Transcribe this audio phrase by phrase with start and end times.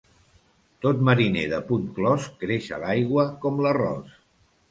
[0.85, 4.19] Tot mariner de puny clos creix a l'aigua com l'arròs.